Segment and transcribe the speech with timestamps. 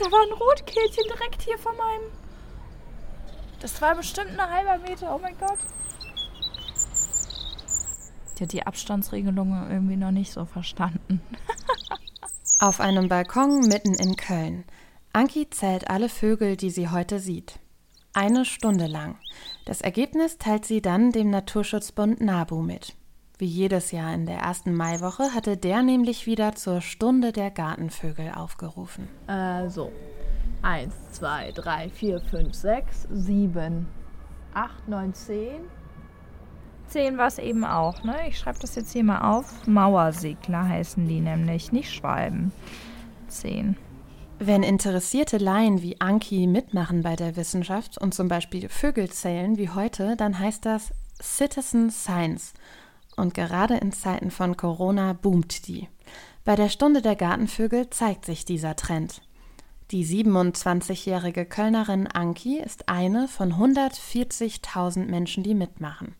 [0.00, 2.10] da war ein Rotkehlchen direkt hier vor meinem.
[3.60, 5.58] Das war bestimmt ein halber Meter, oh mein Gott.
[8.38, 11.20] Die hat die Abstandsregelung irgendwie noch nicht so verstanden.
[12.58, 14.64] Auf einem Balkon mitten in Köln.
[15.12, 17.58] Anki zählt alle Vögel, die sie heute sieht.
[18.14, 19.18] Eine Stunde lang.
[19.66, 22.96] Das Ergebnis teilt sie dann dem Naturschutzbund NABU mit.
[23.40, 28.32] Wie jedes Jahr in der ersten Maiwoche hatte der nämlich wieder zur Stunde der Gartenvögel
[28.32, 29.08] aufgerufen.
[29.28, 29.90] Äh, so.
[30.60, 33.88] Eins, zwei, drei, vier, fünf, sechs, sieben,
[34.52, 35.62] acht, neun, zehn.
[36.88, 38.28] Zehn war es eben auch, ne?
[38.28, 39.66] Ich schreibe das jetzt hier mal auf.
[39.66, 42.52] Mauersegler heißen die nämlich, nicht Schwalben.
[43.28, 43.74] Zehn.
[44.38, 49.70] Wenn interessierte Laien wie Anki mitmachen bei der Wissenschaft und zum Beispiel Vögel zählen wie
[49.70, 52.52] heute, dann heißt das Citizen Science–
[53.20, 55.88] und gerade in Zeiten von Corona boomt die.
[56.44, 59.22] Bei der Stunde der Gartenvögel zeigt sich dieser Trend.
[59.90, 66.14] Die 27-jährige Kölnerin Anki ist eine von 140.000 Menschen, die mitmachen.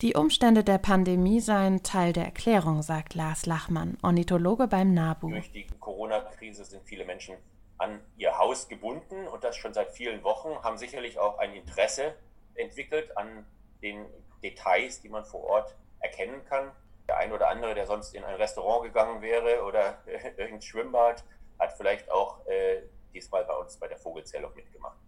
[0.00, 5.30] Die Umstände der Pandemie seien Teil der Erklärung, sagt Lars Lachmann, Ornithologe beim NABU.
[5.30, 7.36] Durch die Corona-Krise sind viele Menschen
[7.78, 12.14] an ihr Haus gebunden und das schon seit vielen Wochen, haben sicherlich auch ein Interesse
[12.54, 13.46] entwickelt an
[13.82, 14.04] den
[14.42, 15.74] Details, die man vor Ort
[16.04, 16.70] erkennen kann.
[17.08, 21.24] Der ein oder andere, der sonst in ein Restaurant gegangen wäre oder irgendein Schwimmbad,
[21.58, 24.98] hat vielleicht auch äh, diesmal bei uns bei der Vogelzählung mitgemacht.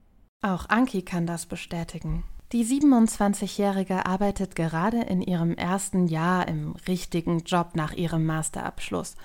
[0.43, 2.25] Auch Anki kann das bestätigen.
[2.53, 9.17] Die 27-Jährige arbeitet gerade in ihrem ersten Jahr im richtigen Job nach ihrem Masterabschluss.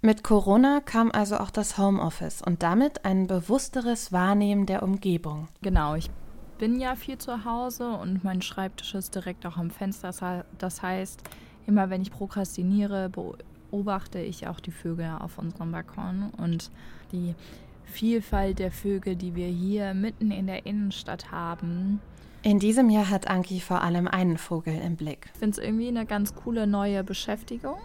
[0.00, 5.48] Mit Corona kam also auch das Homeoffice und damit ein bewussteres Wahrnehmen der Umgebung.
[5.62, 6.10] Genau, ich
[6.58, 10.44] bin ja viel zu Hause und mein Schreibtisch ist direkt auch am Fenster.
[10.58, 11.22] Das heißt,
[11.66, 16.70] immer wenn ich prokrastiniere, beobachte ich auch die Vögel auf unserem Balkon und
[17.12, 17.34] die
[17.84, 22.00] Vielfalt der Vögel, die wir hier mitten in der Innenstadt haben.
[22.42, 25.30] In diesem Jahr hat Anki vor allem einen Vogel im Blick.
[25.32, 27.78] Ich finde es irgendwie eine ganz coole neue Beschäftigung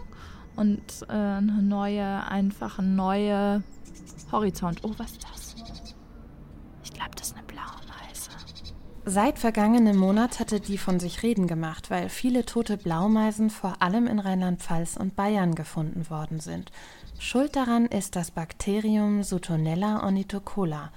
[0.56, 3.62] und äh, eine neue, einfach ein neuer
[4.32, 4.80] Horizont.
[4.82, 5.54] Oh, was ist das?
[6.84, 7.44] Ich glaube, das ist eine
[9.12, 14.06] Seit vergangenem Monat hatte die von sich reden gemacht, weil viele tote Blaumeisen vor allem
[14.06, 16.70] in Rheinland-Pfalz und Bayern gefunden worden sind.
[17.18, 20.92] Schuld daran ist das Bakterium Sutonella ornithocola.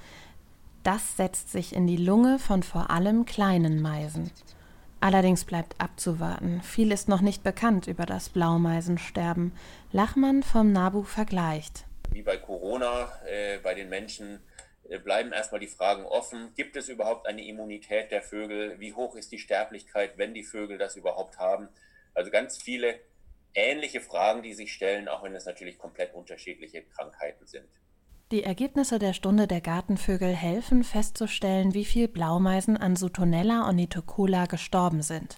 [0.84, 4.30] Das setzt sich in die Lunge von vor allem kleinen Meisen.
[5.00, 6.62] Allerdings bleibt abzuwarten.
[6.62, 9.53] Viel ist noch nicht bekannt über das Blaumeisensterben.
[9.91, 11.85] Lachmann vom NABU vergleicht.
[12.12, 14.40] Wie bei Corona äh, bei den Menschen
[15.04, 16.54] bleiben erstmal die Fragen offen.
[16.56, 18.80] Gibt es überhaupt eine Immunität der Vögel?
[18.80, 21.70] Wie hoch ist die Sterblichkeit, wenn die Vögel das überhaupt haben?
[22.14, 23.00] Also ganz viele
[23.54, 27.68] ähnliche Fragen, die sich stellen, auch wenn es natürlich komplett unterschiedliche Krankheiten sind.
[28.32, 35.04] Die Ergebnisse der Stunde der Gartenvögel helfen festzustellen, wie viel Blaumeisen an Sutonella ornithocola gestorben
[35.04, 35.36] sind,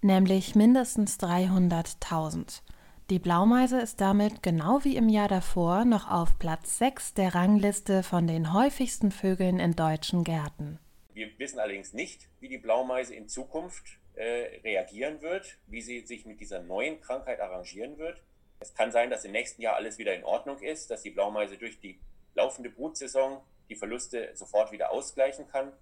[0.00, 2.62] nämlich mindestens 300.000.
[3.10, 8.04] Die Blaumeise ist damit genau wie im Jahr davor noch auf Platz 6 der Rangliste
[8.04, 10.78] von den häufigsten Vögeln in deutschen Gärten.
[11.12, 16.24] Wir wissen allerdings nicht, wie die Blaumeise in Zukunft äh, reagieren wird, wie sie sich
[16.24, 18.22] mit dieser neuen Krankheit arrangieren wird.
[18.60, 21.58] Es kann sein, dass im nächsten Jahr alles wieder in Ordnung ist, dass die Blaumeise
[21.58, 21.98] durch die
[22.36, 25.72] laufende Brutsaison die Verluste sofort wieder ausgleichen kann.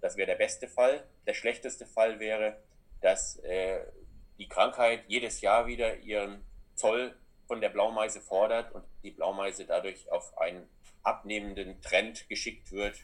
[0.00, 1.06] Das wäre der beste Fall.
[1.28, 2.60] Der schlechteste Fall wäre,
[3.02, 3.82] dass äh,
[4.40, 6.42] die Krankheit jedes Jahr wieder ihren
[6.74, 7.14] Zoll
[7.46, 10.66] von der Blaumeise fordert und die Blaumeise dadurch auf einen
[11.02, 12.96] abnehmenden Trend geschickt wird.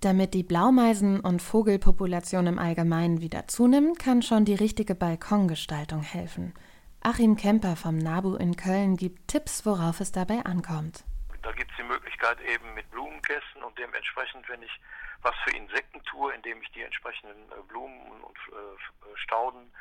[0.00, 6.54] Damit die Blaumeisen- und Vogelpopulation im Allgemeinen wieder zunimmt, kann schon die richtige Balkongestaltung helfen.
[7.02, 11.04] Achim Kemper vom NABU in Köln gibt Tipps, worauf es dabei ankommt.
[11.42, 14.80] Da gibt es die Möglichkeit eben mit Blumenkästen und dementsprechend, wenn ich
[15.22, 19.72] was für Insekten tue, indem ich die entsprechenden äh, Blumen und äh, Stauden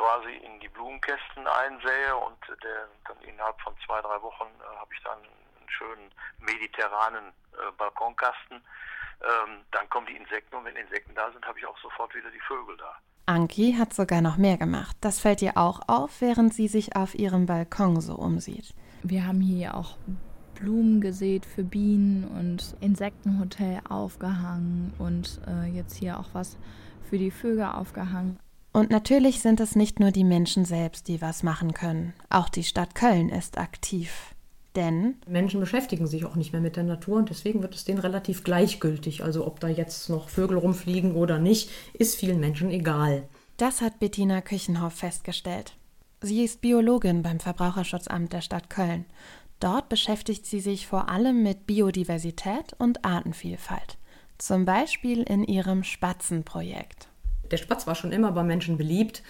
[0.00, 4.94] quasi in die Blumenkästen einsähe und der, dann innerhalb von zwei, drei Wochen äh, habe
[4.94, 6.10] ich dann einen schönen
[6.40, 8.56] mediterranen äh, Balkonkasten.
[8.56, 12.30] Ähm, dann kommen die Insekten und wenn Insekten da sind, habe ich auch sofort wieder
[12.30, 12.96] die Vögel da.
[13.26, 14.96] Anki hat sogar noch mehr gemacht.
[15.02, 18.74] Das fällt ihr auch auf, während sie sich auf ihrem Balkon so umsieht.
[19.02, 19.98] Wir haben hier auch
[20.54, 26.56] Blumen gesät für Bienen und Insektenhotel aufgehangen und äh, jetzt hier auch was
[27.10, 28.38] für die Vögel aufgehangen.
[28.72, 32.12] Und natürlich sind es nicht nur die Menschen selbst, die was machen können.
[32.28, 34.34] Auch die Stadt Köln ist aktiv.
[34.76, 37.98] Denn Menschen beschäftigen sich auch nicht mehr mit der Natur und deswegen wird es denen
[37.98, 39.24] relativ gleichgültig.
[39.24, 43.28] Also ob da jetzt noch Vögel rumfliegen oder nicht, ist vielen Menschen egal.
[43.56, 45.74] Das hat Bettina Küchenhoff festgestellt.
[46.22, 49.06] Sie ist Biologin beim Verbraucherschutzamt der Stadt Köln.
[49.58, 53.98] Dort beschäftigt sie sich vor allem mit Biodiversität und Artenvielfalt.
[54.38, 57.09] Zum Beispiel in ihrem Spatzenprojekt.
[57.50, 59.22] Der Spatz war schon immer bei Menschen beliebt.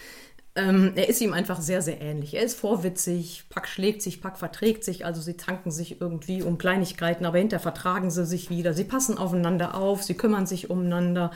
[0.56, 2.34] Ähm, er ist ihm einfach sehr, sehr ähnlich.
[2.34, 6.58] Er ist vorwitzig, Pack schlägt sich, Pack verträgt sich, also sie tanken sich irgendwie um
[6.58, 8.74] Kleinigkeiten, aber hinterher vertragen sie sich wieder.
[8.74, 11.30] Sie passen aufeinander auf, sie kümmern sich umeinander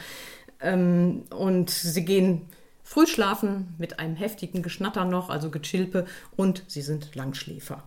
[0.60, 2.42] ähm, und sie gehen
[2.82, 7.84] früh schlafen mit einem heftigen Geschnatter noch, also Gechilpe, und sie sind Langschläfer.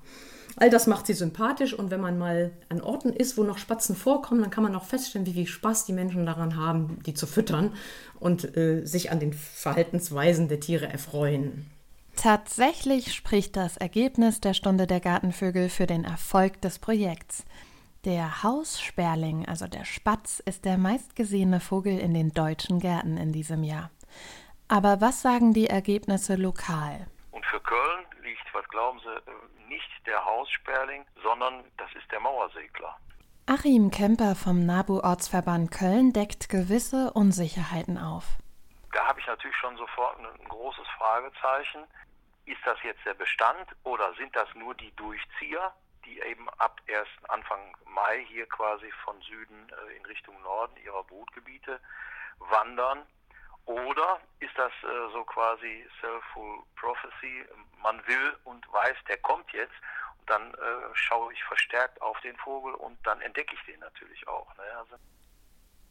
[0.60, 3.96] All das macht sie sympathisch und wenn man mal an Orten ist, wo noch Spatzen
[3.96, 7.28] vorkommen, dann kann man auch feststellen, wie viel Spaß die Menschen daran haben, die zu
[7.28, 7.76] füttern
[8.20, 11.68] und äh, sich an den Verhaltensweisen der Tiere erfreuen.
[12.16, 17.46] Tatsächlich spricht das Ergebnis der Stunde der Gartenvögel für den Erfolg des Projekts.
[18.06, 23.64] Der Haussperling, also der Spatz, ist der meistgesehene Vogel in den deutschen Gärten in diesem
[23.64, 23.92] Jahr.
[24.68, 27.06] Aber was sagen die Ergebnisse lokal?
[27.32, 28.07] Und für Köln
[28.78, 32.96] glauben Sie, nicht der Haussperling, sondern das ist der Mauersegler.
[33.48, 38.38] Achim Kemper vom NABU-Ortsverband Köln deckt gewisse Unsicherheiten auf.
[38.94, 41.86] Da habe ich natürlich schon sofort ein großes Fragezeichen.
[42.46, 45.74] Ist das jetzt der Bestand oder sind das nur die Durchzieher,
[46.06, 51.04] die eben ab erst Anfang Mai hier quasi von Süden äh, in Richtung Norden ihrer
[51.04, 51.80] Brutgebiete
[52.38, 53.00] wandern?
[53.68, 57.46] Oder ist das äh, so quasi Self-Full Prophecy?
[57.84, 59.74] Man will und weiß, der kommt jetzt.
[60.20, 60.58] Und dann äh,
[60.94, 64.48] schaue ich verstärkt auf den Vogel und dann entdecke ich den natürlich auch.
[64.56, 64.64] Ne?
[64.80, 64.96] Also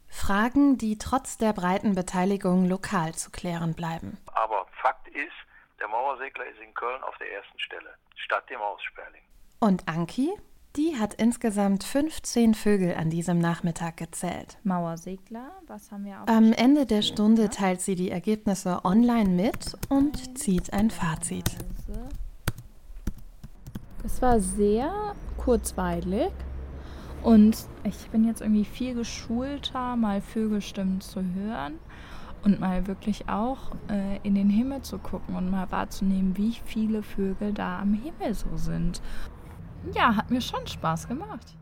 [0.09, 4.19] Fragen, die trotz der breiten Beteiligung lokal zu klären bleiben.
[4.33, 5.37] Aber Fakt ist,
[5.79, 9.23] der Mauersegler ist in Köln auf der ersten Stelle, statt dem Aussperling.
[9.61, 10.33] Und Anki?
[10.77, 14.59] Die hat insgesamt 15 Vögel an diesem Nachmittag gezählt.
[14.63, 16.27] Mauersegler, was haben wir auch?
[16.27, 21.57] Am Ende der Stunde teilt sie die Ergebnisse online mit und zieht ein Fazit.
[24.05, 26.31] Es war sehr kurzweilig
[27.23, 31.79] und ich bin jetzt irgendwie viel geschulter, mal Vögelstimmen zu hören
[32.45, 37.03] und mal wirklich auch äh, in den Himmel zu gucken und mal wahrzunehmen, wie viele
[37.03, 39.01] Vögel da am Himmel so sind
[39.95, 41.57] ja, hat mir schon Spaß gemacht.